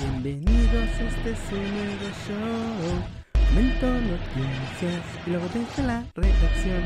Bienvenidos, 0.00 0.88
este 0.98 1.30
es 1.32 1.38
su 1.50 1.56
nuevo 1.56 2.08
show. 2.26 3.04
Momento 3.50 3.86
noticias 3.86 5.04
y 5.26 5.30
luego 5.30 5.46
desde 5.52 5.82
la 5.82 6.06
redacción. 6.14 6.82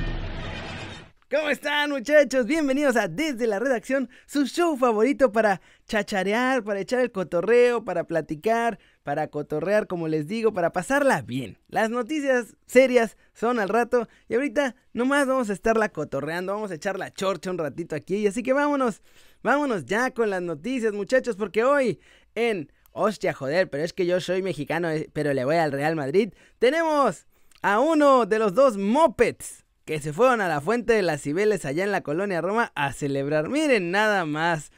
¿Cómo 1.31 1.49
están 1.49 1.91
muchachos? 1.91 2.45
Bienvenidos 2.45 2.97
a 2.97 3.07
Desde 3.07 3.47
la 3.47 3.61
Redacción, 3.61 4.08
su 4.27 4.47
show 4.47 4.77
favorito 4.77 5.31
para 5.31 5.61
chacharear, 5.87 6.65
para 6.65 6.81
echar 6.81 7.00
el 7.00 7.13
cotorreo, 7.13 7.85
para 7.85 8.03
platicar, 8.05 8.80
para 9.05 9.29
cotorrear, 9.29 9.87
como 9.87 10.09
les 10.09 10.27
digo, 10.27 10.53
para 10.53 10.73
pasarla 10.73 11.23
bien. 11.23 11.57
Las 11.69 11.91
noticias 11.91 12.57
serias 12.67 13.17
son 13.33 13.61
al 13.61 13.69
rato 13.69 14.09
y 14.29 14.35
ahorita 14.35 14.75
nomás 14.93 15.29
vamos 15.29 15.51
a 15.51 15.53
estarla 15.53 15.89
cotorreando, 15.91 16.53
vamos 16.53 16.73
a 16.73 16.75
echar 16.75 16.99
la 16.99 17.12
chorcha 17.12 17.53
un 17.53 17.59
ratito 17.59 17.95
aquí. 17.95 18.27
Así 18.27 18.43
que 18.43 18.53
vámonos, 18.53 19.03
vámonos 19.41 19.85
ya 19.85 20.11
con 20.11 20.31
las 20.31 20.43
noticias 20.43 20.93
muchachos, 20.93 21.37
porque 21.37 21.62
hoy 21.62 22.01
en... 22.35 22.73
Hostia, 22.97 23.33
joder, 23.33 23.69
pero 23.69 23.83
es 23.83 23.93
que 23.93 24.07
yo 24.07 24.21
soy 24.21 24.41
mexicano, 24.41 24.89
eh, 24.89 25.11
pero 25.12 25.35
le 25.35 25.45
voy 25.45 25.57
al 25.57 25.73
Real 25.73 25.97
Madrid. 25.97 26.33
Tenemos 26.61 27.27
a 27.61 27.80
uno 27.80 28.25
de 28.25 28.39
los 28.39 28.55
dos 28.55 28.77
mopeds 28.77 29.65
que 29.85 30.01
se 30.01 30.12
fueron 30.12 30.41
a 30.41 30.47
la 30.47 30.61
fuente 30.61 30.93
de 30.93 31.02
las 31.02 31.21
Cibeles 31.21 31.65
allá 31.65 31.83
en 31.83 31.91
la 31.91 32.02
colonia 32.02 32.41
Roma 32.41 32.71
a 32.77 32.93
celebrar. 32.93 33.49
Miren 33.49 33.91
nada 33.91 34.25
más. 34.25 34.71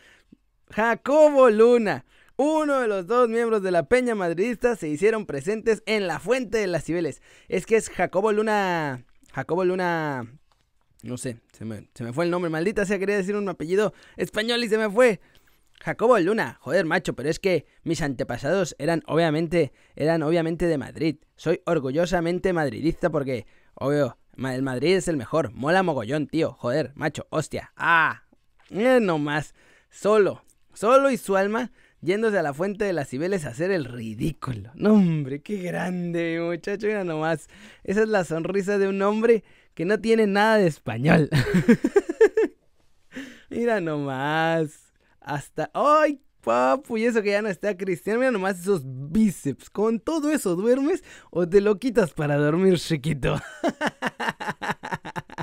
Jacobo 0.70 1.50
Luna, 1.50 2.06
uno 2.36 2.80
de 2.80 2.88
los 2.88 3.06
dos 3.06 3.28
miembros 3.28 3.62
de 3.62 3.70
la 3.70 3.86
Peña 3.86 4.14
Madridista, 4.14 4.76
se 4.76 4.88
hicieron 4.88 5.26
presentes 5.26 5.82
en 5.84 6.06
la 6.06 6.18
fuente 6.18 6.56
de 6.56 6.68
las 6.68 6.84
Cibeles. 6.84 7.20
Es 7.48 7.66
que 7.66 7.76
es 7.76 7.90
Jacobo 7.90 8.32
Luna. 8.32 9.04
Jacobo 9.34 9.62
Luna. 9.66 10.26
No 11.02 11.18
sé, 11.18 11.36
se 11.52 11.66
me, 11.66 11.86
se 11.94 12.02
me 12.02 12.14
fue 12.14 12.24
el 12.24 12.30
nombre. 12.30 12.48
Maldita 12.48 12.86
sea, 12.86 12.98
quería 12.98 13.18
decir 13.18 13.36
un 13.36 13.48
apellido 13.50 13.92
español 14.16 14.64
y 14.64 14.70
se 14.70 14.78
me 14.78 14.90
fue. 14.90 15.20
Jacobo 15.80 16.18
Luna, 16.18 16.58
joder 16.60 16.84
macho, 16.84 17.14
pero 17.14 17.28
es 17.28 17.38
que 17.38 17.66
mis 17.84 18.02
antepasados 18.02 18.74
eran 18.78 19.02
obviamente, 19.06 19.72
eran 19.94 20.22
obviamente 20.22 20.66
de 20.66 20.78
Madrid. 20.78 21.16
Soy 21.36 21.60
orgullosamente 21.66 22.52
madridista 22.52 23.10
porque, 23.10 23.46
obvio, 23.74 24.18
el 24.36 24.62
Madrid 24.62 24.96
es 24.96 25.08
el 25.08 25.16
mejor. 25.16 25.52
Mola 25.52 25.82
mogollón, 25.82 26.26
tío. 26.26 26.52
Joder, 26.52 26.92
macho, 26.94 27.26
hostia. 27.30 27.72
Ah, 27.76 28.22
eh, 28.70 28.98
no 29.00 29.18
más. 29.18 29.54
Solo, 29.90 30.44
solo 30.72 31.10
y 31.10 31.16
su 31.16 31.36
alma 31.36 31.70
yéndose 32.00 32.38
a 32.38 32.42
la 32.42 32.54
fuente 32.54 32.84
de 32.84 32.92
las 32.92 33.08
Cibeles 33.08 33.44
a 33.44 33.50
hacer 33.50 33.70
el 33.70 33.84
ridículo. 33.84 34.70
No, 34.74 34.94
hombre, 34.94 35.42
qué 35.42 35.58
grande, 35.58 36.40
muchacho. 36.40 36.86
Mira 36.86 37.04
nomás. 37.04 37.48
Esa 37.84 38.02
es 38.02 38.08
la 38.08 38.24
sonrisa 38.24 38.78
de 38.78 38.88
un 38.88 39.00
hombre 39.02 39.44
que 39.74 39.84
no 39.84 40.00
tiene 40.00 40.26
nada 40.26 40.56
de 40.56 40.66
español. 40.66 41.28
Mira 43.50 43.80
nomás. 43.80 44.85
Hasta. 45.26 45.70
¡Ay, 45.74 46.20
papu! 46.40 46.96
Y 46.96 47.04
eso 47.04 47.20
que 47.20 47.30
ya 47.30 47.42
no 47.42 47.48
está 47.48 47.76
Cristiano. 47.76 48.20
Mira 48.20 48.30
nomás 48.30 48.60
esos 48.60 48.82
bíceps. 48.84 49.68
¿Con 49.68 49.98
todo 49.98 50.30
eso 50.30 50.54
duermes 50.54 51.02
o 51.30 51.46
te 51.46 51.60
lo 51.60 51.78
quitas 51.78 52.12
para 52.12 52.36
dormir, 52.36 52.78
chiquito? 52.78 53.36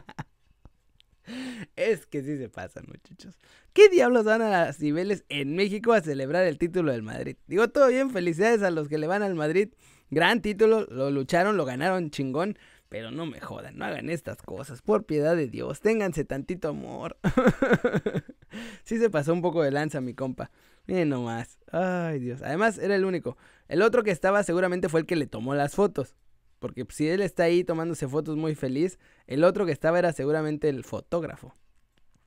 Es 1.75 2.06
que 2.06 2.22
sí 2.22 2.38
se 2.38 2.50
pasan, 2.50 2.86
muchachos. 2.88 3.36
¿Qué 3.73 3.90
diablos 3.90 4.25
van 4.25 4.42
a 4.42 4.50
las 4.50 4.78
Cibeles 4.78 5.25
en 5.30 5.56
México 5.56 5.94
a 5.94 6.02
celebrar 6.02 6.45
el 6.45 6.58
título 6.58 6.92
del 6.92 7.02
Madrid? 7.02 7.38
Digo, 7.47 7.68
todo 7.70 7.88
bien, 7.88 8.12
felicidades 8.12 8.62
a 8.62 8.70
los 8.70 8.88
que 8.88 8.97
le 8.97 9.08
van 9.08 9.23
al 9.23 9.34
Madrid. 9.34 9.70
Gran 10.12 10.42
título, 10.42 10.86
lo 10.92 11.09
lucharon, 11.09 11.58
lo 11.58 11.66
ganaron 11.66 12.12
chingón. 12.12 12.58
Pero 12.94 13.09
no 13.09 13.25
me 13.25 13.41
jodan, 13.41 13.80
no 13.80 13.86
hagan 13.86 14.08
estas 14.11 14.38
cosas, 14.44 14.83
por 14.83 15.08
piedad 15.08 15.36
de 15.36 15.47
Dios, 15.47 15.81
ténganse 15.81 16.25
tantito 16.25 16.67
amor. 16.67 17.17
sí 18.83 19.00
se 19.00 19.09
pasó 19.09 19.33
un 19.33 19.41
poco 19.41 19.63
de 19.63 19.72
lanza 19.72 20.00
mi 20.00 20.13
compa. 20.13 20.52
Miren 20.85 21.09
nomás. 21.09 21.58
Ay, 21.72 22.19
Dios. 22.19 22.44
Además, 22.44 22.77
era 22.77 22.95
el 22.95 23.03
único. 23.03 23.35
El 23.67 23.81
otro 23.81 24.03
que 24.03 24.11
estaba 24.11 24.44
seguramente 24.44 24.89
fue 24.89 25.00
el 25.00 25.08
que 25.08 25.16
le 25.16 25.25
tomó 25.25 25.55
las 25.55 25.73
fotos. 25.73 26.13
Porque 26.59 26.85
si 26.89 27.09
él 27.09 27.23
está 27.23 27.45
ahí 27.45 27.63
tomándose 27.63 28.08
fotos 28.08 28.38
muy 28.38 28.53
feliz, 28.53 29.00
el 29.25 29.44
otro 29.44 29.66
que 29.66 29.72
estaba 29.72 29.97
era 29.97 30.13
seguramente 30.13 30.69
el 30.69 30.84
fotógrafo. 30.84 31.56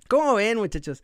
¿Cómo 0.09 0.35
ven, 0.35 0.59
muchachos? 0.59 1.01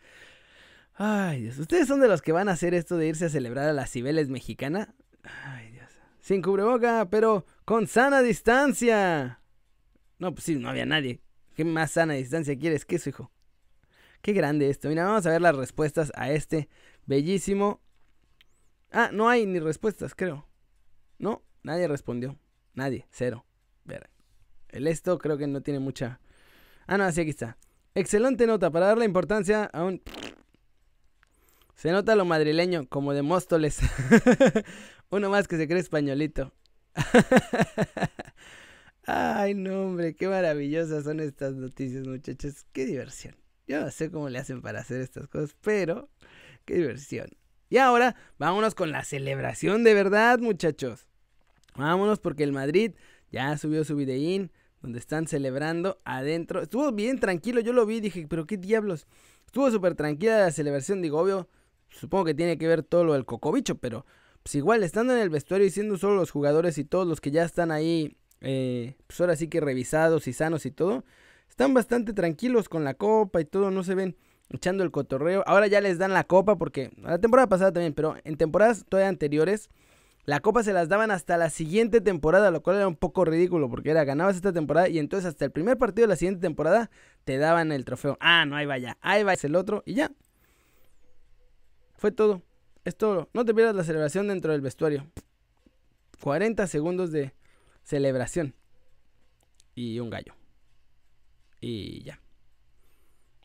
Ay, 0.94 1.42
Dios. 1.42 1.56
¿Ustedes 1.60 1.86
son 1.86 2.00
de 2.00 2.08
los 2.08 2.20
que 2.20 2.32
van 2.32 2.48
a 2.48 2.52
hacer 2.54 2.74
esto 2.74 2.96
de 2.96 3.06
irse 3.06 3.26
a 3.26 3.30
celebrar 3.30 3.68
a 3.68 3.72
las 3.72 3.92
Cibeles 3.92 4.28
mexicana? 4.28 4.92
Ay, 5.22 5.70
Dios. 5.70 5.88
Sin 6.18 6.42
cubreboca, 6.42 7.06
pero 7.08 7.46
con 7.64 7.86
sana 7.86 8.22
distancia. 8.22 9.38
No, 10.22 10.32
pues 10.32 10.44
sí, 10.44 10.54
no 10.54 10.68
había 10.68 10.86
nadie. 10.86 11.18
¿Qué 11.56 11.64
más 11.64 11.90
sana 11.90 12.14
distancia 12.14 12.56
quieres 12.56 12.84
que 12.84 12.94
eso, 12.94 13.10
hijo? 13.10 13.32
Qué 14.20 14.32
grande 14.32 14.70
esto. 14.70 14.88
Mira, 14.88 15.04
vamos 15.04 15.26
a 15.26 15.30
ver 15.30 15.40
las 15.40 15.56
respuestas 15.56 16.12
a 16.14 16.30
este 16.30 16.68
bellísimo. 17.06 17.80
Ah, 18.92 19.10
no 19.12 19.28
hay 19.28 19.46
ni 19.46 19.58
respuestas, 19.58 20.14
creo. 20.14 20.46
No, 21.18 21.42
nadie 21.64 21.88
respondió. 21.88 22.38
Nadie, 22.74 23.04
cero. 23.10 23.44
Ver. 23.84 24.10
El 24.68 24.86
esto 24.86 25.18
creo 25.18 25.38
que 25.38 25.48
no 25.48 25.60
tiene 25.60 25.80
mucha. 25.80 26.20
Ah, 26.86 26.98
no, 26.98 27.10
sí, 27.10 27.22
aquí 27.22 27.30
está. 27.30 27.58
Excelente 27.96 28.46
nota 28.46 28.70
para 28.70 28.86
darle 28.86 29.04
importancia 29.04 29.64
a 29.72 29.82
un. 29.82 30.00
Se 31.74 31.90
nota 31.90 32.14
lo 32.14 32.24
madrileño, 32.24 32.86
como 32.88 33.12
de 33.12 33.22
Móstoles. 33.22 33.80
Uno 35.10 35.30
más 35.30 35.48
que 35.48 35.56
se 35.56 35.66
cree 35.66 35.80
españolito. 35.80 36.52
Ay, 39.04 39.54
no, 39.54 39.82
hombre, 39.82 40.14
qué 40.14 40.28
maravillosas 40.28 41.04
son 41.04 41.20
estas 41.20 41.54
noticias, 41.54 42.06
muchachos. 42.06 42.64
Qué 42.72 42.86
diversión. 42.86 43.34
Yo 43.66 43.80
no 43.80 43.90
sé 43.90 44.10
cómo 44.10 44.28
le 44.28 44.38
hacen 44.38 44.62
para 44.62 44.80
hacer 44.80 45.00
estas 45.00 45.26
cosas, 45.28 45.56
pero 45.60 46.08
qué 46.64 46.74
diversión. 46.74 47.28
Y 47.68 47.78
ahora, 47.78 48.14
vámonos 48.38 48.74
con 48.74 48.92
la 48.92 49.02
celebración 49.02 49.82
de 49.82 49.94
verdad, 49.94 50.38
muchachos. 50.38 51.08
Vámonos 51.74 52.20
porque 52.20 52.44
el 52.44 52.52
Madrid 52.52 52.92
ya 53.30 53.56
subió 53.56 53.82
su 53.84 53.96
videín 53.96 54.52
donde 54.82 54.98
están 54.98 55.26
celebrando 55.26 56.00
adentro. 56.04 56.62
Estuvo 56.62 56.92
bien 56.92 57.18
tranquilo, 57.18 57.60
yo 57.60 57.72
lo 57.72 57.86
vi 57.86 58.00
dije, 58.00 58.26
pero 58.28 58.46
qué 58.46 58.56
diablos. 58.56 59.06
Estuvo 59.46 59.70
súper 59.70 59.94
tranquila 59.94 60.38
la 60.38 60.50
celebración, 60.50 61.02
digo, 61.02 61.18
obvio, 61.18 61.48
supongo 61.88 62.26
que 62.26 62.34
tiene 62.34 62.58
que 62.58 62.68
ver 62.68 62.82
todo 62.82 63.04
lo 63.04 63.14
del 63.14 63.24
cocobicho, 63.24 63.76
pero 63.76 64.06
pues 64.42 64.54
igual, 64.54 64.82
estando 64.82 65.12
en 65.14 65.20
el 65.20 65.30
vestuario 65.30 65.66
y 65.66 65.70
siendo 65.70 65.98
solo 65.98 66.16
los 66.16 66.30
jugadores 66.30 66.78
y 66.78 66.84
todos 66.84 67.06
los 67.06 67.20
que 67.20 67.30
ya 67.30 67.44
están 67.44 67.70
ahí 67.70 68.16
eh, 68.42 68.96
pues 69.06 69.20
ahora 69.20 69.36
sí 69.36 69.48
que 69.48 69.60
revisados 69.60 70.28
y 70.28 70.32
sanos 70.32 70.66
y 70.66 70.70
todo, 70.70 71.04
están 71.48 71.74
bastante 71.74 72.12
tranquilos 72.12 72.68
con 72.68 72.84
la 72.84 72.94
copa 72.94 73.40
y 73.40 73.44
todo, 73.44 73.70
no 73.70 73.84
se 73.84 73.94
ven 73.94 74.16
echando 74.50 74.84
el 74.84 74.90
cotorreo. 74.90 75.42
Ahora 75.46 75.66
ya 75.66 75.80
les 75.80 75.98
dan 75.98 76.12
la 76.12 76.24
copa 76.24 76.56
porque 76.56 76.90
la 76.98 77.18
temporada 77.18 77.48
pasada 77.48 77.72
también, 77.72 77.94
pero 77.94 78.16
en 78.24 78.36
temporadas 78.36 78.84
todavía 78.88 79.08
anteriores 79.08 79.70
la 80.24 80.38
copa 80.38 80.62
se 80.62 80.72
las 80.72 80.88
daban 80.88 81.10
hasta 81.10 81.36
la 81.36 81.50
siguiente 81.50 82.00
temporada, 82.00 82.50
lo 82.52 82.62
cual 82.62 82.76
era 82.76 82.86
un 82.86 82.94
poco 82.94 83.24
ridículo 83.24 83.68
porque 83.68 83.90
era 83.90 84.04
ganabas 84.04 84.36
esta 84.36 84.52
temporada 84.52 84.88
y 84.88 84.98
entonces 84.98 85.28
hasta 85.28 85.44
el 85.44 85.50
primer 85.50 85.78
partido 85.78 86.06
de 86.06 86.12
la 86.12 86.16
siguiente 86.16 86.40
temporada 86.40 86.90
te 87.24 87.38
daban 87.38 87.72
el 87.72 87.84
trofeo. 87.84 88.16
Ah, 88.20 88.44
no, 88.44 88.54
ahí 88.54 88.66
vaya, 88.66 88.98
ahí 89.00 89.24
va 89.24 89.32
es 89.32 89.44
el 89.44 89.56
otro 89.56 89.82
y 89.84 89.94
ya. 89.94 90.12
Fue 91.96 92.12
todo. 92.12 92.42
Es 92.84 92.96
todo. 92.96 93.28
No 93.32 93.44
te 93.44 93.54
pierdas 93.54 93.74
la 93.74 93.84
celebración 93.84 94.28
dentro 94.28 94.52
del 94.52 94.60
vestuario. 94.60 95.06
40 96.20 96.66
segundos 96.66 97.10
de 97.10 97.32
celebración. 97.82 98.54
Y 99.74 99.98
un 100.00 100.10
gallo. 100.10 100.34
Y 101.60 102.02
ya. 102.02 102.20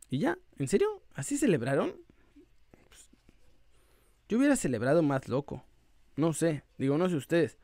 ¿Y 0.09 0.19
ya? 0.19 0.37
¿En 0.57 0.67
serio? 0.67 1.03
¿Así 1.13 1.37
celebraron? 1.37 1.95
Pues, 2.87 3.09
yo 4.29 4.37
hubiera 4.37 4.55
celebrado 4.55 5.03
más 5.03 5.27
loco. 5.27 5.63
No 6.15 6.33
sé, 6.33 6.63
digo, 6.77 6.97
no 6.97 7.09
sé 7.09 7.15
ustedes. 7.15 7.57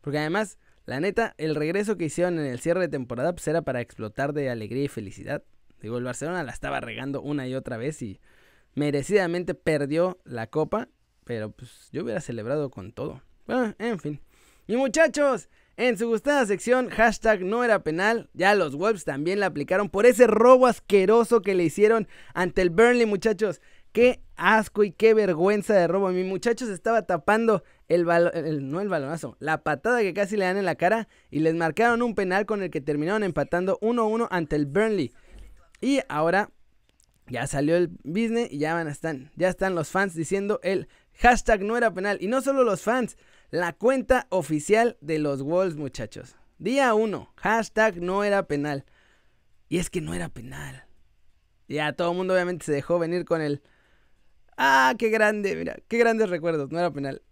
Porque 0.00 0.18
además, 0.18 0.58
la 0.86 1.00
neta, 1.00 1.34
el 1.38 1.54
regreso 1.54 1.96
que 1.96 2.04
hicieron 2.04 2.38
en 2.38 2.46
el 2.46 2.60
cierre 2.60 2.82
de 2.82 2.88
temporada 2.88 3.32
pues 3.32 3.48
era 3.48 3.62
para 3.62 3.80
explotar 3.80 4.34
de 4.34 4.50
alegría 4.50 4.84
y 4.84 4.88
felicidad. 4.88 5.42
Digo, 5.80 5.98
el 5.98 6.04
Barcelona 6.04 6.42
la 6.42 6.52
estaba 6.52 6.80
regando 6.80 7.22
una 7.22 7.46
y 7.48 7.54
otra 7.54 7.76
vez 7.76 8.02
y 8.02 8.20
merecidamente 8.74 9.54
perdió 9.54 10.18
la 10.24 10.46
copa. 10.48 10.88
Pero 11.24 11.50
pues 11.50 11.88
yo 11.90 12.02
hubiera 12.02 12.20
celebrado 12.20 12.70
con 12.70 12.92
todo. 12.92 13.22
Bueno, 13.46 13.74
en 13.78 13.98
fin. 13.98 14.20
Y 14.66 14.76
muchachos, 14.76 15.48
en 15.76 15.98
su 15.98 16.08
gustada 16.08 16.46
sección, 16.46 16.88
hashtag 16.88 17.42
no 17.42 17.64
era 17.64 17.82
penal, 17.82 18.30
ya 18.32 18.54
los 18.54 18.76
Wolves 18.76 19.04
también 19.04 19.40
la 19.40 19.46
aplicaron 19.46 19.90
por 19.90 20.06
ese 20.06 20.26
robo 20.26 20.66
asqueroso 20.66 21.42
que 21.42 21.54
le 21.54 21.64
hicieron 21.64 22.06
ante 22.32 22.62
el 22.62 22.70
Burnley, 22.70 23.06
muchachos. 23.06 23.60
Qué 23.92 24.22
asco 24.36 24.82
y 24.82 24.90
qué 24.90 25.14
vergüenza 25.14 25.74
de 25.74 25.86
robo. 25.86 26.08
Mi 26.08 26.24
muchacho 26.24 26.66
se 26.66 26.72
estaba 26.72 27.02
tapando 27.02 27.62
el, 27.88 28.04
no 28.04 28.80
el 28.80 28.88
balonazo, 28.88 29.36
la 29.38 29.62
patada 29.62 30.00
que 30.00 30.14
casi 30.14 30.36
le 30.36 30.44
dan 30.44 30.56
en 30.56 30.64
la 30.64 30.74
cara 30.74 31.06
y 31.30 31.40
les 31.40 31.54
marcaron 31.54 32.02
un 32.02 32.16
penal 32.16 32.44
con 32.44 32.62
el 32.62 32.70
que 32.70 32.80
terminaron 32.80 33.22
empatando 33.22 33.78
1-1 33.80 34.26
ante 34.30 34.56
el 34.56 34.66
Burnley. 34.66 35.12
Y 35.80 36.00
ahora 36.08 36.50
ya 37.28 37.46
salió 37.46 37.76
el 37.76 37.88
business 38.02 38.52
y 38.52 38.58
ya 38.58 38.74
van 38.74 38.88
a 38.88 38.92
estar, 38.92 39.16
ya 39.36 39.48
están 39.48 39.74
los 39.74 39.88
fans 39.88 40.14
diciendo 40.14 40.60
el 40.62 40.88
hashtag 41.14 41.62
no 41.62 41.76
era 41.76 41.92
penal. 41.92 42.18
Y 42.20 42.26
no 42.26 42.42
solo 42.42 42.64
los 42.64 42.82
fans, 42.82 43.16
la 43.54 43.72
cuenta 43.72 44.26
oficial 44.30 44.98
de 45.00 45.20
los 45.20 45.44
Wolves, 45.44 45.76
muchachos. 45.76 46.34
Día 46.58 46.92
1, 46.92 47.34
hashtag 47.36 48.02
no 48.02 48.24
era 48.24 48.48
penal. 48.48 48.84
Y 49.68 49.78
es 49.78 49.90
que 49.90 50.00
no 50.00 50.12
era 50.12 50.28
penal. 50.28 50.86
Ya 51.68 51.92
todo 51.92 52.10
el 52.10 52.16
mundo 52.16 52.34
obviamente 52.34 52.66
se 52.66 52.72
dejó 52.72 52.98
venir 52.98 53.24
con 53.24 53.40
el... 53.40 53.62
Ah, 54.56 54.94
qué 54.98 55.08
grande, 55.08 55.54
mira, 55.54 55.76
qué 55.86 55.98
grandes 55.98 56.30
recuerdos, 56.30 56.72
no 56.72 56.80
era 56.80 56.92
penal. 56.92 57.22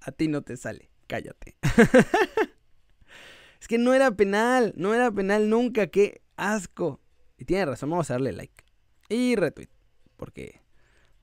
a 0.00 0.10
ti 0.10 0.26
no 0.26 0.42
te 0.42 0.56
sale. 0.56 0.90
Cállate. 1.06 1.56
es 3.60 3.68
que 3.68 3.78
no 3.78 3.94
era 3.94 4.10
penal, 4.10 4.72
no 4.74 4.92
era 4.92 5.12
penal 5.12 5.48
nunca, 5.48 5.86
qué 5.86 6.20
asco. 6.36 6.98
Y 7.38 7.44
tiene 7.44 7.66
razón, 7.66 7.90
vamos 7.90 8.10
a 8.10 8.14
darle 8.14 8.32
like. 8.32 8.64
Y 9.08 9.36
retweet, 9.36 9.70
porque 10.16 10.62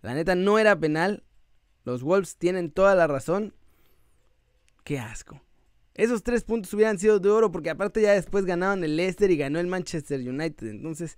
la 0.01 0.13
neta 0.13 0.35
no 0.35 0.57
era 0.57 0.79
penal. 0.79 1.25
Los 1.83 2.01
Wolves 2.01 2.37
tienen 2.37 2.71
toda 2.71 2.95
la 2.95 3.07
razón. 3.07 3.53
Qué 4.87 4.99
asco. 4.99 5.41
Esos 5.95 6.23
tres 6.23 6.45
puntos 6.45 6.73
hubieran 6.73 6.97
sido 6.97 7.19
de 7.19 7.29
oro 7.29 7.51
porque 7.51 7.69
aparte 7.69 8.01
ya 8.01 8.13
después 8.13 8.45
ganaban 8.45 8.85
el 8.85 8.95
Leicester 8.95 9.29
y 9.29 9.35
ganó 9.35 9.59
el 9.59 9.67
Manchester 9.67 10.21
United. 10.21 10.65
Entonces, 10.65 11.17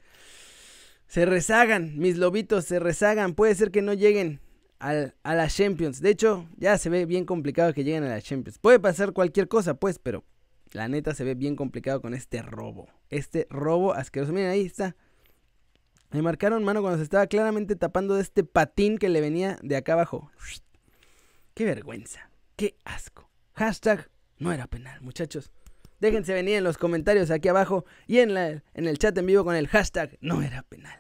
se 1.06 1.24
rezagan, 1.28 1.96
mis 2.00 2.18
lobitos, 2.18 2.66
se 2.66 2.80
rezagan. 2.80 3.36
Puede 3.36 3.54
ser 3.54 3.70
que 3.70 3.84
no 3.84 3.94
lleguen 3.94 4.40
a 4.80 5.12
la 5.24 5.48
Champions. 5.50 6.02
De 6.02 6.10
hecho, 6.10 6.50
ya 6.58 6.80
se 6.80 6.90
ve 6.90 7.06
bien 7.06 7.26
complicado 7.26 7.72
que 7.76 7.84
lleguen 7.84 8.04
a 8.06 8.10
la 8.10 8.24
Champions. 8.24 8.58
Puede 8.58 8.80
pasar 8.80 9.14
cualquier 9.14 9.48
cosa, 9.48 9.76
pues, 9.76 10.00
pero 10.00 10.24
la 10.72 10.88
neta 10.88 11.14
se 11.14 11.24
ve 11.24 11.36
bien 11.36 11.56
complicado 11.56 12.02
con 12.02 12.16
este 12.16 12.42
robo. 12.42 12.88
Este 13.12 13.46
robo 13.52 13.94
asqueroso. 13.94 14.34
Miren, 14.34 14.50
ahí 14.50 14.66
está. 14.66 14.96
Me 16.10 16.24
marcaron 16.24 16.64
mano 16.64 16.82
cuando 16.82 16.98
se 16.98 17.04
estaba 17.04 17.28
claramente 17.28 17.76
tapando 17.76 18.16
de 18.16 18.24
este 18.24 18.44
patín 18.44 18.98
que 18.98 19.10
le 19.10 19.22
venía 19.22 19.60
de 19.62 19.76
acá 19.76 19.94
abajo. 19.94 20.32
Qué 21.54 21.66
vergüenza. 21.66 22.32
Qué 22.56 22.76
asco. 22.84 23.29
Hashtag 23.60 24.10
no 24.38 24.54
era 24.54 24.68
penal, 24.68 25.02
muchachos. 25.02 25.52
Déjense 26.00 26.34
venir 26.34 26.56
en 26.56 26.64
los 26.64 26.78
comentarios 26.78 27.30
aquí 27.30 27.50
abajo 27.50 27.84
y 28.08 28.20
en, 28.20 28.34
la, 28.34 28.64
en 28.74 28.88
el 28.88 28.98
chat 28.98 29.18
en 29.18 29.26
vivo 29.26 29.44
con 29.44 29.54
el 29.54 29.68
hashtag 29.68 30.18
no 30.22 30.42
era 30.42 30.64
penal. 30.64 30.98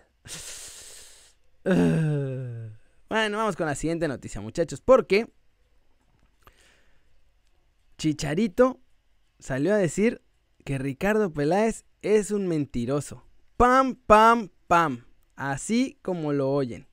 bueno, 3.10 3.38
vamos 3.38 3.56
con 3.56 3.66
la 3.66 3.76
siguiente 3.76 4.10
noticia, 4.10 4.42
muchachos. 4.42 4.82
Porque 4.82 5.32
Chicharito 7.98 8.82
salió 9.40 9.74
a 9.74 9.78
decir 9.78 10.22
que 10.66 10.78
Ricardo 10.78 11.32
Peláez 11.32 11.86
es 12.02 12.32
un 12.32 12.50
mentiroso. 12.50 13.24
Pam, 13.56 13.96
pam, 13.96 14.50
pam. 14.68 15.06
Así 15.38 15.98
como 16.02 16.34
lo 16.34 16.52
oyen. 16.52 16.90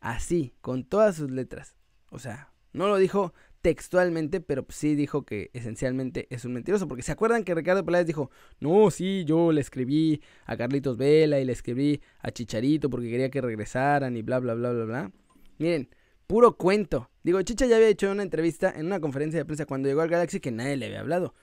Así, 0.00 0.54
con 0.60 0.84
todas 0.84 1.16
sus 1.16 1.30
letras. 1.30 1.76
O 2.10 2.18
sea, 2.18 2.52
no 2.74 2.88
lo 2.88 2.98
dijo 2.98 3.32
textualmente, 3.62 4.40
pero 4.40 4.66
sí 4.68 4.94
dijo 4.94 5.24
que 5.24 5.50
esencialmente 5.52 6.26
es 6.30 6.44
un 6.44 6.52
mentiroso. 6.52 6.88
Porque 6.88 7.02
se 7.02 7.12
acuerdan 7.12 7.44
que 7.44 7.54
Ricardo 7.54 7.84
Peláez 7.84 8.06
dijo, 8.06 8.30
no, 8.60 8.90
sí, 8.90 9.24
yo 9.24 9.52
le 9.52 9.60
escribí 9.60 10.22
a 10.46 10.56
Carlitos 10.56 10.96
Vela 10.96 11.40
y 11.40 11.44
le 11.44 11.52
escribí 11.52 12.00
a 12.20 12.30
Chicharito 12.30 12.88
porque 12.90 13.10
quería 13.10 13.30
que 13.30 13.40
regresaran 13.40 14.16
y 14.16 14.22
bla, 14.22 14.38
bla, 14.38 14.54
bla, 14.54 14.72
bla, 14.72 14.84
bla. 14.84 15.12
Miren, 15.58 15.88
puro 16.26 16.56
cuento. 16.56 17.10
Digo, 17.22 17.42
Chicha 17.42 17.66
ya 17.66 17.76
había 17.76 17.88
hecho 17.88 18.10
una 18.10 18.22
entrevista 18.22 18.72
en 18.74 18.86
una 18.86 19.00
conferencia 19.00 19.40
de 19.40 19.44
prensa 19.44 19.66
cuando 19.66 19.88
llegó 19.88 20.02
al 20.02 20.08
Galaxy 20.08 20.40
que 20.40 20.52
nadie 20.52 20.76
le 20.76 20.86
había 20.86 21.00
hablado. 21.00 21.34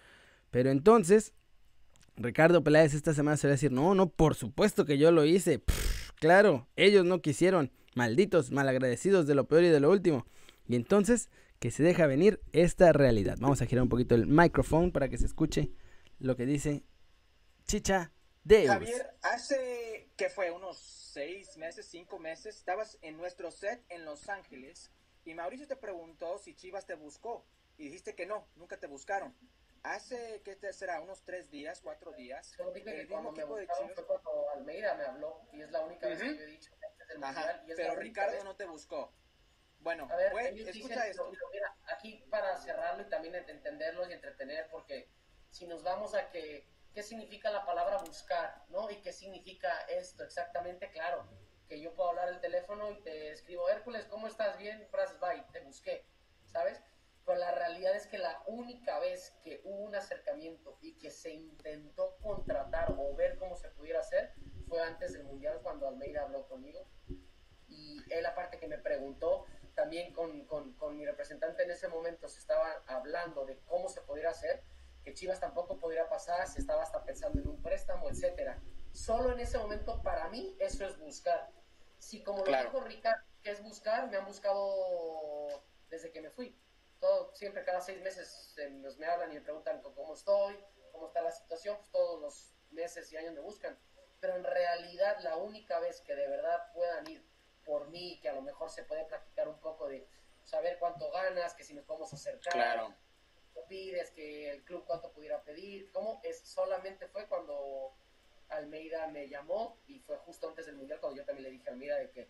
Pero 0.52 0.70
entonces, 0.70 1.34
Ricardo 2.16 2.64
Peláez 2.64 2.94
esta 2.94 3.14
semana 3.14 3.38
se 3.38 3.48
va 3.48 3.52
a 3.52 3.56
decir, 3.56 3.72
no, 3.72 3.94
no, 3.94 4.10
por 4.10 4.36
supuesto 4.36 4.86
que 4.86 4.98
yo 4.98 5.12
lo 5.12 5.26
hice. 5.26 5.62
claro, 6.20 6.68
ellos 6.76 7.06
no 7.06 7.22
quisieron. 7.22 7.72
Malditos, 7.94 8.52
malagradecidos 8.52 9.26
de 9.26 9.36
lo 9.36 9.48
peor 9.48 9.64
y 9.64 9.70
de 9.70 9.80
lo 9.80 9.90
último. 9.90 10.26
Y 10.68 10.76
entonces 10.76 11.30
que 11.60 11.72
se 11.72 11.84
deja 11.84 12.08
venir 12.08 12.42
esta 12.52 12.94
realidad. 12.94 13.38
Vamos 13.40 13.62
a 13.62 13.66
girar 13.66 13.84
un 13.84 13.90
poquito 13.90 14.16
el 14.16 14.28
micrófono 14.28 14.92
para 14.92 15.10
que 15.10 15.18
se 15.18 15.26
escuche 15.26 15.72
lo 16.20 16.36
que 16.36 16.46
dice 16.46 16.84
Chicha 17.66 18.12
de 18.44 18.68
Javier, 18.68 19.18
hace 19.24 20.10
que 20.16 20.30
fue 20.30 20.52
unos 20.52 20.78
seis 20.78 21.58
meses, 21.58 21.88
cinco 21.88 22.20
meses, 22.20 22.58
estabas 22.58 22.98
en 23.02 23.18
nuestro 23.18 23.50
set 23.50 23.84
en 23.90 24.06
Los 24.06 24.30
Ángeles 24.30 24.92
y 25.26 25.34
Mauricio 25.34 25.68
te 25.68 25.76
preguntó 25.76 26.38
si 26.38 26.54
Chivas 26.54 26.86
te 26.86 26.94
buscó 26.94 27.44
y 27.78 27.86
dijiste 27.86 28.14
que 28.14 28.26
no, 28.26 28.48
nunca 28.56 28.78
te 28.78 28.88
buscaron. 28.88 29.36
Hace, 29.82 30.42
¿qué 30.44 30.56
te 30.56 30.72
será? 30.74 31.02
Unos 31.02 31.24
tres 31.24 31.52
días, 31.52 31.82
cuatro 31.82 32.12
días. 32.14 32.54
Solo 32.58 32.72
dije 32.72 32.96
que 32.96 33.08
cuando 33.08 33.32
me 33.32 33.44
buscaron 33.44 33.92
fue 33.94 34.06
cuando 34.06 34.50
Almeida 34.56 34.96
me 34.96 35.04
habló 35.06 35.42
y 35.52 35.62
es 35.62 35.72
la 35.72 35.82
única 35.82 36.08
vez 36.08 36.20
que 36.20 36.36
yo 36.36 36.42
he 36.44 36.46
dicho 36.48 36.72
que 36.80 36.86
Ajá, 37.22 37.64
pero 37.76 37.96
Ricardo 37.96 38.44
no 38.44 38.56
te 38.56 38.66
buscó. 38.66 39.12
Bueno, 39.86 40.08
a 40.12 40.16
ver, 40.16 40.34
escucha 40.68 41.08
esto. 41.08 41.32
Mira, 41.54 41.78
aquí 41.96 42.26
para 42.32 42.58
cerrarlo 42.58 43.04
y 43.04 43.06
también 43.08 43.36
entenderlo 43.36 44.10
y 44.10 44.14
entretener, 44.14 44.68
porque 44.72 45.12
si 45.52 45.68
nos 45.68 45.84
vamos 45.84 46.16
a 46.16 46.32
que, 46.32 46.68
qué 46.92 47.04
significa 47.04 47.52
la 47.52 47.68
palabra 47.68 48.00
buscar, 48.00 48.66
¿no? 48.70 48.90
Y 48.90 48.96
qué 49.04 49.14
significa 49.14 49.70
esto 49.82 50.24
exactamente, 50.24 50.90
claro, 50.90 51.30
que 51.70 51.80
yo 51.80 51.94
puedo 51.94 52.10
hablar 52.10 52.30
el 52.30 52.42
teléfono 52.42 52.90
y 52.90 53.00
te 53.04 53.32
escribo, 53.32 53.70
Hércules, 53.70 54.08
¿cómo 54.08 54.26
estás? 54.26 54.58
Bien, 54.58 54.88
frases, 54.90 55.20
bye, 55.20 55.46
te 55.54 55.60
busqué, 55.60 56.04
¿sabes? 56.46 56.82
Pero 57.24 57.38
la 57.38 57.52
realidad 57.52 57.96
es 57.96 58.08
que 58.08 58.18
la 58.18 58.42
única 58.48 58.98
vez 58.98 59.38
que 59.44 59.62
hubo 59.66 59.84
un 59.84 59.94
acercamiento 59.94 60.80
y 60.82 60.98
que 60.98 61.12
se 61.12 61.32
intentó 61.32 62.18
contratar 62.24 62.96
o 62.98 63.16
ver 63.16 63.38
cómo 63.38 63.56
se 63.56 63.70
pudiera 63.70 64.00
hacer 64.00 64.34
fue 64.68 64.82
antes 64.82 65.14
del 65.14 65.26
Mundial 65.26 65.60
cuando 65.62 65.88
Almeida 65.88 66.24
habló 66.24 66.48
conmigo. 66.48 66.90
Y 67.68 67.98
él 68.14 68.26
aparte 68.26 68.60
que 68.60 68.68
me 68.68 68.78
preguntó, 68.78 69.46
también 69.76 70.14
con, 70.14 70.46
con, 70.46 70.74
con, 70.74 70.98
mi 70.98 71.06
representante 71.06 71.64
en 71.64 71.72
ese 71.72 71.88
momento 71.88 72.28
se 72.28 72.40
estaba 72.40 72.84
hablando 72.88 73.46
de 73.46 73.60
cómo 73.66 73.90
se 73.90 74.02
pudiera 74.02 74.32
hacer, 74.32 74.64
que 75.04 75.14
Chivas 75.14 75.40
tampoco 75.40 75.78
podría 75.78 76.10
pasar, 76.10 76.48
se 76.48 76.60
estaba 76.60 76.82
hasta 76.82 77.04
pensando 77.04 77.40
en 77.40 77.48
un 77.48 77.62
préstamo, 77.62 78.10
etcétera. 78.10 78.60
Solo 78.92 79.34
en 79.34 79.40
ese 79.40 79.58
momento, 79.58 80.02
para 80.02 80.30
mí, 80.30 80.56
eso 80.60 80.86
es 80.86 80.98
buscar. 80.98 81.52
Si 82.00 82.24
como 82.24 82.46
lo 82.46 82.58
dijo 82.58 82.80
Ricardo, 82.82 83.24
que 83.44 83.52
es 83.52 83.62
buscar, 83.62 84.10
me 84.10 84.18
han 84.18 84.26
buscado 84.26 85.64
desde 85.90 86.12
que 86.12 86.22
me 86.22 86.32
fui. 86.32 86.58
Todo, 87.00 87.36
siempre 87.36 87.64
cada 87.64 87.82
seis 87.82 88.02
meses 88.02 88.56
me 88.98 89.06
hablan 89.06 89.32
y 89.32 89.36
me 89.36 89.42
preguntan 89.42 89.82
cómo 89.82 90.14
estoy, 90.14 90.58
cómo 90.92 91.08
está 91.08 91.22
la 91.22 91.32
situación, 91.32 91.78
pues 91.78 91.92
todos 91.92 92.22
los 92.22 92.56
meses 92.72 93.12
y 93.12 93.18
años 93.18 93.34
me 93.34 93.42
buscan. 93.42 93.78
Pero 94.22 94.38
en 94.38 94.44
realidad 94.44 95.18
la 95.22 95.36
única 95.36 95.80
vez 95.80 96.02
que 96.02 96.16
de 96.16 96.28
verdad 96.28 96.72
puedan 96.74 97.08
ir 97.08 97.35
por 97.66 97.90
mí, 97.90 98.20
que 98.22 98.30
a 98.30 98.34
lo 98.34 98.42
mejor 98.42 98.70
se 98.70 98.84
puede 98.84 99.06
practicar 99.06 99.48
un 99.48 99.60
poco 99.60 99.88
de 99.88 100.08
saber 100.44 100.78
cuánto 100.80 101.12
ganas, 101.12 101.54
que 101.54 101.64
si 101.64 101.74
nos 101.74 101.86
podemos 101.86 102.14
acercar, 102.14 102.54
claro. 102.54 102.96
pides, 103.68 104.12
que 104.12 104.50
el 104.52 104.64
club 104.64 104.84
cuánto 104.86 105.12
pudiera 105.12 105.42
pedir, 105.44 105.92
¿cómo? 105.92 106.20
Es, 106.24 106.40
solamente 106.40 107.08
fue 107.08 107.28
cuando 107.28 107.94
Almeida 108.50 109.08
me 109.08 109.28
llamó 109.28 109.78
y 109.88 110.00
fue 110.00 110.18
justo 110.18 110.48
antes 110.48 110.68
del 110.68 110.76
Mundial 110.76 111.00
cuando 111.00 111.18
yo 111.18 111.26
también 111.26 111.44
le 111.44 111.52
dije 111.52 111.70
a 111.70 111.74
Almeida 111.74 111.98
de 111.98 112.12
que 112.12 112.30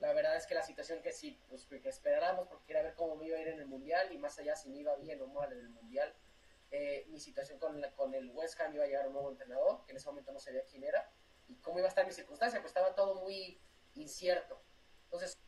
la 0.00 0.12
verdad 0.12 0.36
es 0.36 0.46
que 0.46 0.54
la 0.54 0.64
situación 0.64 1.00
que 1.00 1.12
sí, 1.12 1.40
pues 1.48 1.64
que 1.66 1.88
esperáramos 1.88 2.48
porque 2.48 2.66
quería 2.66 2.82
ver 2.82 2.94
cómo 2.94 3.14
me 3.14 3.28
iba 3.28 3.38
a 3.38 3.40
ir 3.40 3.48
en 3.48 3.60
el 3.60 3.66
Mundial 3.66 4.12
y 4.12 4.18
más 4.18 4.36
allá 4.38 4.56
si 4.56 4.68
me 4.68 4.78
iba 4.78 4.96
bien 4.96 5.22
o 5.22 5.28
mal 5.28 5.52
en 5.52 5.60
el 5.60 5.68
Mundial, 5.68 6.12
eh, 6.72 7.04
mi 7.08 7.20
situación 7.20 7.60
con, 7.60 7.80
con 7.94 8.12
el 8.14 8.30
West 8.30 8.58
Ham 8.60 8.74
iba 8.74 8.82
a 8.82 8.86
llegar 8.86 9.06
un 9.06 9.12
nuevo 9.12 9.30
entrenador, 9.30 9.84
que 9.84 9.92
en 9.92 9.98
ese 9.98 10.08
momento 10.08 10.32
no 10.32 10.40
sabía 10.40 10.64
quién 10.64 10.82
era, 10.82 11.08
y 11.46 11.54
cómo 11.56 11.78
iba 11.78 11.86
a 11.86 11.90
estar 11.90 12.06
mi 12.06 12.12
circunstancia, 12.12 12.60
pues 12.60 12.70
estaba 12.70 12.94
todo 12.94 13.14
muy 13.22 13.60
incierto. 13.94 14.60
Entonces... 15.12 15.38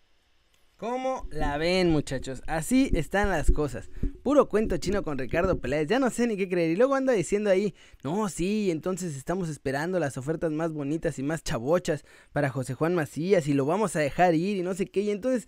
¿Cómo 0.76 1.26
la 1.30 1.56
ven, 1.56 1.90
muchachos? 1.90 2.42
Así 2.47 2.90
están 2.94 3.30
las 3.30 3.52
cosas. 3.52 3.88
Puro 4.25 4.49
cuento 4.49 4.76
chino 4.76 5.04
con 5.04 5.16
Ricardo 5.16 5.61
Peláez. 5.61 5.87
Ya 5.87 6.00
no 6.00 6.11
sé 6.11 6.26
ni 6.26 6.37
qué 6.37 6.49
creer. 6.49 6.73
Y 6.73 6.76
luego 6.76 6.97
anda 6.97 7.12
diciendo 7.12 7.49
ahí, 7.49 7.75
no, 8.02 8.28
sí, 8.28 8.73
entonces 8.73 9.16
estamos 9.16 9.49
esperando 9.49 10.00
las 10.00 10.18
ofertas 10.18 10.50
más 10.50 10.73
bonitas 10.73 11.18
y 11.18 11.23
más 11.23 11.44
chabochas 11.44 12.04
para 12.33 12.50
José 12.50 12.75
Juan 12.75 12.94
Macías 12.94 13.47
y 13.47 13.54
lo 13.54 13.64
vamos 13.66 13.94
a 13.94 14.00
dejar 14.00 14.35
ir 14.35 14.56
y 14.56 14.62
no 14.62 14.75
sé 14.75 14.87
qué. 14.87 15.00
Y 15.02 15.11
entonces, 15.11 15.47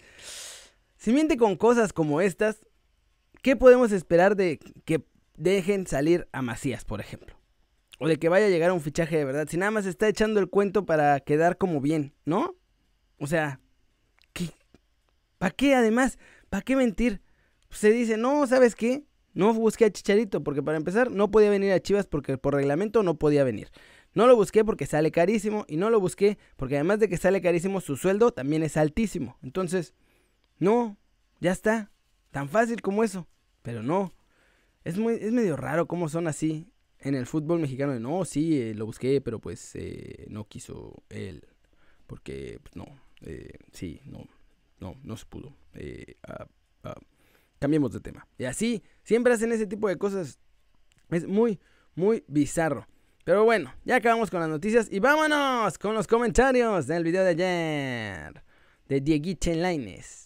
si 0.97 1.13
miente 1.13 1.37
con 1.37 1.57
cosas 1.57 1.93
como 1.93 2.21
estas, 2.21 2.65
¿qué 3.43 3.57
podemos 3.57 3.91
esperar 3.91 4.37
de 4.37 4.61
que 4.85 5.05
dejen 5.37 5.89
salir 5.89 6.29
a 6.33 6.41
Macías, 6.41 6.85
por 6.85 7.01
ejemplo? 7.01 7.37
O 7.99 8.07
de 8.07 8.17
que 8.17 8.29
vaya 8.29 8.47
a 8.47 8.51
llegar 8.51 8.71
un 8.71 8.81
fichaje 8.81 9.19
de 9.19 9.25
verdad. 9.25 9.49
Si 9.51 9.57
nada 9.57 9.73
más 9.73 9.87
está 9.87 10.09
echando 10.09 10.39
el 10.39 10.49
cuento 10.49 10.87
para 10.87 11.19
quedar 11.21 11.59
como 11.59 11.81
bien, 11.81 12.15
¿no? 12.25 12.55
O 13.19 13.27
sea, 13.27 13.61
¿Para 15.39 15.51
qué 15.51 15.75
además? 15.75 16.19
¿Para 16.49 16.63
qué 16.63 16.77
mentir? 16.77 17.21
se 17.71 17.91
dice, 17.91 18.17
no, 18.17 18.47
¿sabes 18.47 18.75
qué? 18.75 19.05
No 19.35 19.53
busqué 19.53 19.85
a 19.85 19.91
Chicharito 19.91 20.43
porque 20.43 20.63
para 20.63 20.79
empezar 20.79 21.11
no 21.11 21.31
podía 21.31 21.51
venir 21.51 21.73
a 21.73 21.81
Chivas 21.81 22.07
porque 22.07 22.39
por 22.39 22.55
reglamento 22.55 23.03
no 23.03 23.19
podía 23.19 23.45
venir. 23.45 23.69
No 24.15 24.27
lo 24.27 24.35
busqué 24.35 24.65
porque 24.65 24.87
sale 24.87 25.11
carísimo 25.11 25.67
y 25.69 25.77
no 25.77 25.91
lo 25.91 26.01
busqué 26.01 26.39
porque 26.57 26.77
además 26.77 27.01
de 27.01 27.09
que 27.09 27.19
sale 27.19 27.43
carísimo 27.43 27.83
su 27.83 27.97
sueldo 27.97 28.33
también 28.33 28.63
es 28.63 28.79
altísimo. 28.79 29.37
Entonces, 29.43 29.93
no, 30.59 30.97
ya 31.41 31.53
está. 31.53 31.91
Tan 32.31 32.49
fácil 32.49 32.81
como 32.81 33.05
eso. 33.05 33.29
Pero 33.61 33.83
no. 33.83 34.15
Es, 34.85 34.97
muy, 34.97 35.15
es 35.15 35.33
medio 35.33 35.57
raro 35.57 35.87
cómo 35.87 36.09
son 36.09 36.29
así 36.29 36.73
en 36.99 37.15
el 37.15 37.27
fútbol 37.27 37.61
mexicano. 37.61 37.99
no, 38.01 38.25
sí, 38.25 38.59
eh, 38.59 38.75
lo 38.75 38.87
busqué, 38.87 39.21
pero 39.21 39.39
pues 39.39 39.73
eh, 39.75 40.27
no 40.31 40.47
quiso 40.49 41.03
él. 41.11 41.47
Porque, 42.07 42.59
pues, 42.63 42.77
no, 42.77 42.87
eh, 43.23 43.59
sí, 43.73 44.01
no, 44.07 44.27
no, 44.81 44.97
no 45.03 45.17
se 45.17 45.27
pudo. 45.27 45.55
Eh, 45.75 46.17
cambiemos 47.59 47.93
de 47.93 48.01
tema. 48.01 48.27
Y 48.39 48.45
así, 48.45 48.83
siempre 49.03 49.33
hacen 49.33 49.53
ese 49.53 49.67
tipo 49.67 49.89
de 49.89 49.97
cosas. 49.97 50.39
Es 51.11 51.27
muy, 51.27 51.61
muy 51.95 52.25
bizarro. 52.29 52.87
Pero 53.25 53.45
bueno, 53.45 53.75
ya 53.85 53.97
acabamos 53.97 54.31
con 54.31 54.41
las 54.41 54.49
noticias 54.49 54.89
y 54.91 55.01
vámonos 55.01 55.79
con 55.79 55.95
los 55.95 56.07
comentarios 56.07 56.87
del 56.87 57.03
video 57.03 57.25
de 57.25 57.31
ayer. 57.31 58.43
De 58.89 59.01
Dieguiche 59.01 59.57
Laines. 59.57 60.26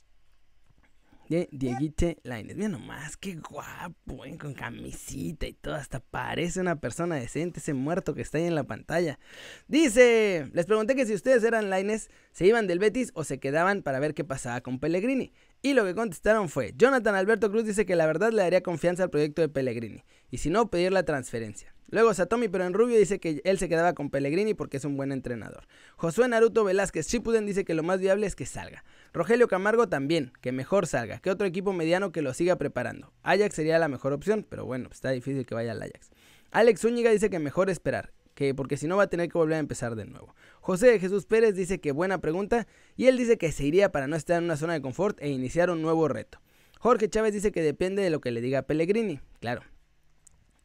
De 1.30 1.48
Dieguite 1.52 2.18
Laines. 2.24 2.56
Mira 2.56 2.68
nomás, 2.68 3.16
qué 3.16 3.36
guapo, 3.36 4.24
¿eh? 4.24 4.36
con 4.36 4.52
camisita 4.52 5.46
y 5.46 5.52
todo. 5.52 5.76
Hasta 5.76 6.00
parece 6.00 6.60
una 6.60 6.80
persona 6.80 7.14
decente 7.14 7.60
ese 7.60 7.72
muerto 7.72 8.14
que 8.14 8.22
está 8.22 8.38
ahí 8.38 8.46
en 8.46 8.56
la 8.56 8.64
pantalla. 8.64 9.20
Dice, 9.68 10.50
les 10.52 10.66
pregunté 10.66 10.96
que 10.96 11.06
si 11.06 11.14
ustedes 11.14 11.44
eran 11.44 11.70
Laines, 11.70 12.10
¿se 12.32 12.46
iban 12.46 12.66
del 12.66 12.80
Betis 12.80 13.12
o 13.14 13.22
se 13.22 13.38
quedaban 13.38 13.82
para 13.82 14.00
ver 14.00 14.12
qué 14.12 14.24
pasaba 14.24 14.60
con 14.60 14.80
Pellegrini? 14.80 15.32
Y 15.62 15.74
lo 15.74 15.84
que 15.84 15.94
contestaron 15.94 16.48
fue, 16.48 16.72
Jonathan 16.74 17.14
Alberto 17.14 17.50
Cruz 17.50 17.64
dice 17.64 17.84
que 17.84 17.94
la 17.94 18.06
verdad 18.06 18.32
le 18.32 18.42
daría 18.42 18.62
confianza 18.62 19.02
al 19.02 19.10
proyecto 19.10 19.42
de 19.42 19.50
Pellegrini. 19.50 20.04
Y 20.30 20.38
si 20.38 20.48
no, 20.48 20.70
pedir 20.70 20.90
la 20.90 21.02
transferencia. 21.02 21.74
Luego 21.90 22.14
Satomi 22.14 22.48
pero 22.48 22.64
en 22.64 22.72
rubio 22.72 22.96
dice 22.96 23.18
que 23.18 23.42
él 23.44 23.58
se 23.58 23.68
quedaba 23.68 23.94
con 23.94 24.10
Pellegrini 24.10 24.54
porque 24.54 24.78
es 24.78 24.84
un 24.84 24.96
buen 24.96 25.12
entrenador. 25.12 25.66
Josué 25.96 26.28
Naruto 26.28 26.64
Velázquez 26.64 27.08
Chipuden 27.08 27.46
dice 27.46 27.64
que 27.64 27.74
lo 27.74 27.82
más 27.82 28.00
viable 28.00 28.26
es 28.26 28.36
que 28.36 28.46
salga. 28.46 28.84
Rogelio 29.12 29.48
Camargo 29.48 29.88
también, 29.88 30.32
que 30.40 30.52
mejor 30.52 30.86
salga, 30.86 31.18
que 31.18 31.30
otro 31.30 31.46
equipo 31.46 31.72
mediano 31.72 32.12
que 32.12 32.22
lo 32.22 32.32
siga 32.32 32.56
preparando. 32.56 33.12
Ajax 33.22 33.56
sería 33.56 33.78
la 33.78 33.88
mejor 33.88 34.12
opción, 34.12 34.46
pero 34.48 34.64
bueno, 34.64 34.88
está 34.90 35.10
difícil 35.10 35.44
que 35.44 35.54
vaya 35.54 35.72
al 35.72 35.82
Ajax. 35.82 36.10
Alex 36.52 36.80
Zúñiga 36.80 37.10
dice 37.10 37.28
que 37.28 37.38
mejor 37.38 37.70
esperar, 37.70 38.12
que 38.40 38.54
porque 38.54 38.78
si 38.78 38.86
no 38.86 38.96
va 38.96 39.02
a 39.02 39.06
tener 39.10 39.28
que 39.28 39.36
volver 39.36 39.56
a 39.56 39.58
empezar 39.58 39.96
de 39.96 40.06
nuevo. 40.06 40.34
José 40.62 40.98
Jesús 40.98 41.26
Pérez 41.26 41.54
dice 41.54 41.78
que 41.78 41.92
buena 41.92 42.22
pregunta 42.22 42.66
y 42.96 43.04
él 43.04 43.18
dice 43.18 43.36
que 43.36 43.52
se 43.52 43.64
iría 43.64 43.92
para 43.92 44.06
no 44.06 44.16
estar 44.16 44.38
en 44.38 44.44
una 44.44 44.56
zona 44.56 44.72
de 44.72 44.80
confort 44.80 45.20
e 45.20 45.28
iniciar 45.28 45.68
un 45.68 45.82
nuevo 45.82 46.08
reto. 46.08 46.40
Jorge 46.78 47.10
Chávez 47.10 47.34
dice 47.34 47.52
que 47.52 47.60
depende 47.60 48.00
de 48.00 48.08
lo 48.08 48.22
que 48.22 48.30
le 48.30 48.40
diga 48.40 48.62
Pellegrini. 48.62 49.20
Claro, 49.40 49.60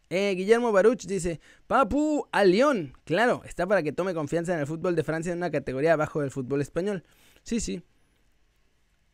eh, 0.09 0.35
Guillermo 0.35 0.71
Baruch 0.71 1.05
dice, 1.05 1.41
Papu, 1.67 2.29
a 2.31 2.45
León. 2.45 2.93
Claro, 3.03 3.41
está 3.43 3.67
para 3.67 3.83
que 3.83 3.91
tome 3.91 4.13
confianza 4.13 4.53
en 4.53 4.61
el 4.61 4.67
fútbol 4.67 4.95
de 4.95 5.03
Francia 5.03 5.33
en 5.33 5.39
una 5.39 5.51
categoría 5.51 5.91
abajo 5.91 6.21
del 6.21 6.31
fútbol 6.31 6.61
español. 6.61 7.03
Sí, 7.43 7.59
sí. 7.59 7.83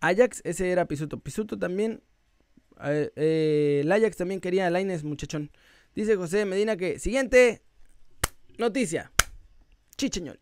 Ajax, 0.01 0.41
ese 0.43 0.69
era 0.69 0.85
Pisuto. 0.85 1.17
Pisuto 1.19 1.57
también. 1.57 2.03
Eh, 2.83 3.11
eh, 3.15 3.79
el 3.81 3.91
Ajax 3.91 4.17
también 4.17 4.39
quería 4.39 4.67
a 4.67 4.69
Laines, 4.69 5.03
muchachón. 5.03 5.49
Dice 5.95 6.15
José 6.15 6.45
Medina 6.45 6.77
que, 6.77 6.99
siguiente 6.99 7.63
noticia. 8.57 9.11
Chicheñol. 9.97 10.39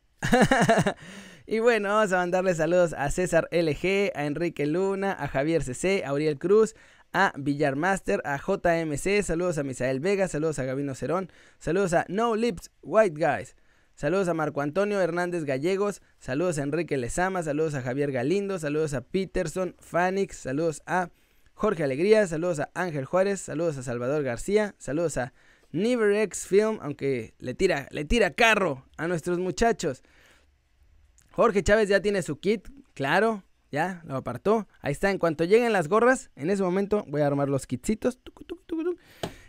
y 1.48 1.60
bueno, 1.60 1.90
vamos 1.90 2.12
a 2.14 2.18
mandarle 2.18 2.54
saludos 2.56 2.94
a 2.94 3.10
César 3.12 3.48
LG, 3.52 4.12
a 4.16 4.26
Enrique 4.26 4.66
Luna, 4.66 5.16
a 5.18 5.28
Javier 5.28 5.64
CC, 5.64 6.04
a 6.06 6.14
Uriel 6.14 6.38
Cruz, 6.38 6.76
a 7.14 7.34
Villarmaster, 7.36 8.22
a 8.26 8.38
JMC, 8.38 9.24
saludos 9.24 9.58
a 9.58 9.64
Misael 9.64 10.00
Vega, 10.00 10.28
saludos 10.28 10.60
a 10.60 10.64
Gabino 10.66 10.94
Cerón, 10.94 11.32
saludos 11.58 11.94
a 11.94 12.06
No 12.08 12.36
Lips 12.36 12.72
White 12.82 13.16
Guys, 13.20 13.56
saludos 13.96 14.28
a 14.28 14.34
Marco 14.34 14.62
Antonio 14.62 15.02
Hernández 15.02 15.44
Gallegos, 15.44 16.02
saludos 16.20 16.60
a 16.60 16.64
Enrique 16.64 16.98
Lezama, 16.98 17.42
saludos 17.42 17.74
a 17.76 17.82
Javier 17.82 18.12
Galindo, 18.12 18.60
saludos 18.60 18.94
a 18.94 19.02
Peterson, 19.02 19.76
Fanix, 19.80 20.38
saludos 20.38 20.82
a 20.86 21.10
Jorge 21.54 21.84
Alegría, 21.84 22.26
saludos 22.28 22.60
a 22.60 22.70
Ángel 22.74 23.06
Juárez, 23.06 23.42
saludos 23.42 23.78
a 23.78 23.84
Salvador 23.84 24.24
García, 24.24 24.76
saludos 24.78 25.18
a 25.18 25.34
Never 25.72 26.30
Film, 26.34 26.80
aunque 26.82 27.34
le 27.40 27.54
tira, 27.54 27.88
le 27.92 28.06
tira 28.06 28.32
carro 28.32 28.86
a 28.98 29.08
nuestros 29.08 29.40
muchachos. 29.40 30.04
Jorge 31.32 31.64
Chávez 31.64 31.88
ya 31.90 32.02
tiene 32.02 32.22
su 32.22 32.40
kit, 32.40 32.68
claro, 32.94 33.44
ya, 33.72 34.02
lo 34.06 34.16
apartó. 34.16 34.68
Ahí 34.82 34.92
está. 34.92 35.12
En 35.12 35.20
cuanto 35.20 35.44
lleguen 35.44 35.74
las 35.74 35.88
gorras, 35.88 36.32
en 36.36 36.50
ese 36.50 36.64
momento 36.64 37.06
voy 37.08 37.22
a 37.22 37.28
armar 37.28 37.50
los 37.50 37.68
kitsitos. 37.68 38.20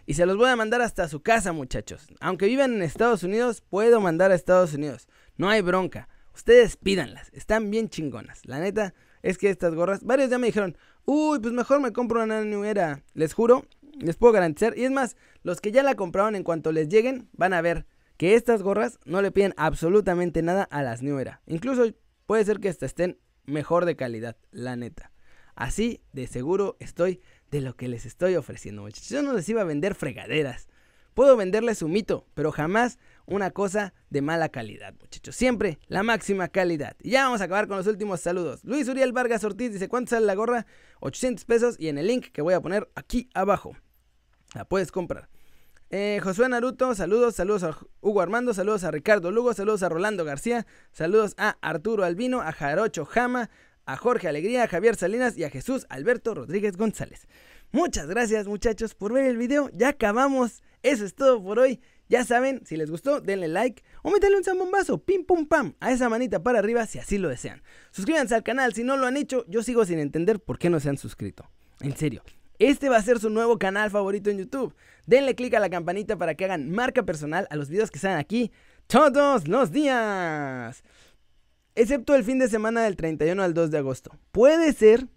Y 0.06 0.14
se 0.14 0.26
los 0.26 0.36
voy 0.36 0.50
a 0.50 0.56
mandar 0.56 0.82
hasta 0.82 1.08
su 1.08 1.22
casa, 1.22 1.52
muchachos. 1.52 2.08
Aunque 2.20 2.46
vivan 2.46 2.74
en 2.74 2.82
Estados 2.82 3.22
Unidos, 3.22 3.62
puedo 3.62 4.00
mandar 4.00 4.30
a 4.30 4.34
Estados 4.34 4.74
Unidos. 4.74 5.08
No 5.36 5.48
hay 5.48 5.62
bronca. 5.62 6.08
Ustedes 6.34 6.76
pídanlas. 6.76 7.30
Están 7.32 7.70
bien 7.70 7.88
chingonas. 7.88 8.44
La 8.44 8.58
neta 8.58 8.94
es 9.22 9.38
que 9.38 9.50
estas 9.50 9.74
gorras, 9.74 10.02
varios 10.02 10.30
ya 10.30 10.38
me 10.38 10.48
dijeron, 10.48 10.76
uy, 11.04 11.38
pues 11.38 11.52
mejor 11.52 11.80
me 11.80 11.92
compro 11.92 12.22
una 12.22 12.42
New 12.44 12.64
Era. 12.64 13.02
Les 13.14 13.34
juro, 13.34 13.66
les 14.00 14.16
puedo 14.16 14.32
garantizar. 14.32 14.76
Y 14.76 14.84
es 14.84 14.90
más, 14.90 15.16
los 15.42 15.60
que 15.60 15.72
ya 15.72 15.82
la 15.82 15.94
compraron 15.94 16.34
en 16.34 16.42
cuanto 16.42 16.72
les 16.72 16.88
lleguen, 16.88 17.28
van 17.32 17.52
a 17.52 17.62
ver 17.62 17.86
que 18.16 18.34
estas 18.34 18.62
gorras 18.62 18.98
no 19.04 19.22
le 19.22 19.30
piden 19.30 19.54
absolutamente 19.56 20.42
nada 20.42 20.64
a 20.64 20.82
las 20.82 21.02
New 21.02 21.18
Era. 21.18 21.40
Incluso 21.46 21.84
puede 22.26 22.44
ser 22.44 22.60
que 22.60 22.68
hasta 22.68 22.86
estén 22.86 23.18
mejor 23.46 23.84
de 23.84 23.96
calidad, 23.96 24.36
la 24.50 24.76
neta. 24.76 25.12
Así 25.54 26.02
de 26.12 26.26
seguro 26.26 26.76
estoy 26.80 27.20
de 27.50 27.60
lo 27.60 27.76
que 27.76 27.88
les 27.88 28.06
estoy 28.06 28.36
ofreciendo, 28.36 28.82
muchachos. 28.82 29.08
Yo 29.08 29.22
no 29.22 29.32
les 29.32 29.48
iba 29.48 29.62
a 29.62 29.64
vender 29.64 29.94
fregaderas. 29.94 30.68
Puedo 31.14 31.36
venderles 31.36 31.82
un 31.82 31.92
mito, 31.92 32.26
pero 32.34 32.52
jamás 32.52 32.98
una 33.26 33.50
cosa 33.50 33.92
de 34.10 34.22
mala 34.22 34.48
calidad, 34.48 34.94
muchachos. 35.00 35.34
Siempre 35.34 35.78
la 35.88 36.02
máxima 36.02 36.48
calidad. 36.48 36.96
Y 37.02 37.10
ya 37.10 37.24
vamos 37.24 37.40
a 37.40 37.44
acabar 37.44 37.68
con 37.68 37.76
los 37.76 37.86
últimos 37.86 38.20
saludos. 38.20 38.64
Luis 38.64 38.88
Uriel 38.88 39.12
Vargas 39.12 39.44
Ortiz 39.44 39.72
dice, 39.72 39.88
¿cuánto 39.88 40.10
sale 40.10 40.26
la 40.26 40.34
gorra? 40.34 40.66
800 41.00 41.44
pesos 41.44 41.76
y 41.78 41.88
en 41.88 41.98
el 41.98 42.06
link 42.06 42.26
que 42.32 42.42
voy 42.42 42.54
a 42.54 42.60
poner 42.60 42.88
aquí 42.94 43.28
abajo. 43.34 43.76
La 44.54 44.64
puedes 44.64 44.90
comprar. 44.92 45.28
Eh, 45.92 46.20
Josué 46.22 46.48
Naruto, 46.48 46.94
saludos, 46.94 47.34
saludos 47.34 47.64
a 47.64 47.76
Hugo 48.00 48.20
Armando, 48.20 48.54
saludos 48.54 48.84
a 48.84 48.92
Ricardo 48.92 49.32
Lugo, 49.32 49.54
saludos 49.54 49.82
a 49.82 49.88
Rolando 49.88 50.24
García, 50.24 50.64
saludos 50.92 51.34
a 51.36 51.56
Arturo 51.62 52.04
Albino, 52.04 52.40
a 52.40 52.52
Jarocho 52.52 53.04
Jama, 53.04 53.50
a 53.86 53.96
Jorge 53.96 54.28
Alegría, 54.28 54.62
a 54.62 54.68
Javier 54.68 54.94
Salinas 54.94 55.36
y 55.36 55.42
a 55.42 55.50
Jesús 55.50 55.86
Alberto 55.88 56.32
Rodríguez 56.32 56.76
González. 56.76 57.26
Muchas 57.72 58.06
gracias 58.06 58.46
muchachos 58.46 58.94
por 58.94 59.12
ver 59.12 59.26
el 59.26 59.36
video, 59.36 59.68
ya 59.72 59.88
acabamos, 59.88 60.62
eso 60.84 61.04
es 61.04 61.14
todo 61.14 61.42
por 61.42 61.58
hoy. 61.58 61.80
Ya 62.08 62.24
saben, 62.24 62.62
si 62.66 62.76
les 62.76 62.90
gustó, 62.90 63.20
denle 63.20 63.46
like 63.46 63.84
o 64.02 64.10
métanle 64.10 64.36
un 64.36 64.44
zambombazo, 64.44 64.98
pim 64.98 65.24
pum 65.24 65.46
pam, 65.46 65.74
a 65.78 65.92
esa 65.92 66.08
manita 66.08 66.42
para 66.42 66.60
arriba 66.60 66.86
si 66.86 66.98
así 66.98 67.18
lo 67.18 67.28
desean. 67.28 67.62
Suscríbanse 67.90 68.34
al 68.34 68.42
canal 68.44 68.74
si 68.74 68.84
no 68.84 68.96
lo 68.96 69.06
han 69.06 69.16
hecho, 69.16 69.44
yo 69.48 69.62
sigo 69.62 69.84
sin 69.84 69.98
entender 69.98 70.40
por 70.40 70.58
qué 70.58 70.70
no 70.70 70.80
se 70.80 70.88
han 70.88 70.98
suscrito. 70.98 71.48
En 71.80 71.96
serio, 71.96 72.22
este 72.60 72.90
va 72.90 72.98
a 72.98 73.02
ser 73.02 73.18
su 73.18 73.30
nuevo 73.30 73.58
canal 73.58 73.90
favorito 73.90 74.28
en 74.30 74.38
YouTube. 74.38 74.74
Denle 75.06 75.34
click 75.34 75.54
a 75.54 75.60
la 75.60 75.70
campanita 75.70 76.16
para 76.18 76.34
que 76.34 76.44
hagan 76.44 76.70
marca 76.70 77.02
personal 77.02 77.48
a 77.50 77.56
los 77.56 77.70
videos 77.70 77.90
que 77.90 77.98
salen 77.98 78.18
aquí 78.18 78.52
todos 78.86 79.48
los 79.48 79.72
días. 79.72 80.84
Excepto 81.74 82.14
el 82.14 82.22
fin 82.22 82.38
de 82.38 82.48
semana 82.48 82.82
del 82.82 82.96
31 82.96 83.42
al 83.42 83.54
2 83.54 83.70
de 83.70 83.78
agosto. 83.78 84.10
Puede 84.30 84.74
ser, 84.74 85.08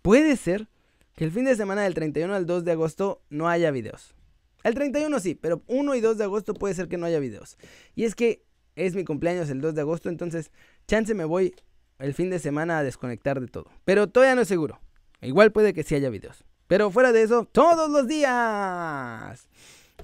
puede 0.00 0.36
ser 0.36 0.68
que 1.14 1.24
el 1.24 1.30
fin 1.30 1.44
de 1.44 1.54
semana 1.54 1.82
del 1.82 1.92
31 1.92 2.34
al 2.34 2.46
2 2.46 2.64
de 2.64 2.72
agosto 2.72 3.22
no 3.28 3.48
haya 3.48 3.70
videos. 3.70 4.14
El 4.62 4.74
31 4.74 5.20
sí, 5.20 5.34
pero 5.34 5.62
1 5.66 5.94
y 5.94 6.00
2 6.00 6.16
de 6.16 6.24
agosto 6.24 6.54
puede 6.54 6.72
ser 6.72 6.88
que 6.88 6.96
no 6.96 7.04
haya 7.04 7.18
videos. 7.18 7.58
Y 7.94 8.04
es 8.04 8.14
que 8.14 8.42
es 8.74 8.94
mi 8.94 9.04
cumpleaños 9.04 9.50
el 9.50 9.60
2 9.60 9.74
de 9.74 9.82
agosto, 9.82 10.08
entonces 10.08 10.50
chance 10.86 11.12
me 11.12 11.24
voy 11.26 11.54
el 11.98 12.14
fin 12.14 12.30
de 12.30 12.38
semana 12.38 12.78
a 12.78 12.82
desconectar 12.82 13.38
de 13.38 13.48
todo. 13.48 13.70
Pero 13.84 14.08
todavía 14.08 14.34
no 14.34 14.40
es 14.40 14.48
seguro. 14.48 14.80
Igual 15.20 15.52
puede 15.52 15.74
que 15.74 15.82
sí 15.82 15.94
haya 15.94 16.08
videos. 16.08 16.44
Pero 16.70 16.92
fuera 16.92 17.10
de 17.10 17.22
eso, 17.22 17.46
todos 17.46 17.90
los 17.90 18.06
días. 18.06 19.48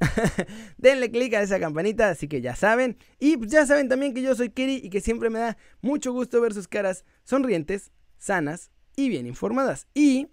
Denle 0.78 1.12
click 1.12 1.34
a 1.34 1.42
esa 1.42 1.60
campanita, 1.60 2.08
así 2.08 2.26
que 2.26 2.40
ya 2.40 2.56
saben. 2.56 2.98
Y 3.20 3.36
pues 3.36 3.52
ya 3.52 3.64
saben 3.66 3.88
también 3.88 4.12
que 4.12 4.20
yo 4.20 4.34
soy 4.34 4.50
Keri 4.50 4.80
y 4.82 4.90
que 4.90 5.00
siempre 5.00 5.30
me 5.30 5.38
da 5.38 5.56
mucho 5.80 6.12
gusto 6.12 6.40
ver 6.40 6.52
sus 6.52 6.66
caras 6.66 7.04
sonrientes, 7.22 7.92
sanas 8.18 8.72
y 8.96 9.08
bien 9.08 9.28
informadas. 9.28 9.86
Y, 9.94 10.26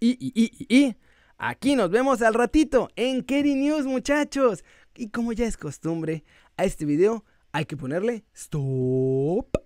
y, 0.00 0.18
y, 0.18 0.32
y, 0.34 0.66
y, 0.68 0.96
aquí 1.38 1.76
nos 1.76 1.90
vemos 1.90 2.22
al 2.22 2.34
ratito 2.34 2.88
en 2.96 3.22
Keri 3.22 3.54
News, 3.54 3.86
muchachos. 3.86 4.64
Y 4.96 5.10
como 5.10 5.32
ya 5.32 5.46
es 5.46 5.56
costumbre, 5.56 6.24
a 6.56 6.64
este 6.64 6.84
video 6.84 7.24
hay 7.52 7.66
que 7.66 7.76
ponerle 7.76 8.24
stop. 8.34 9.65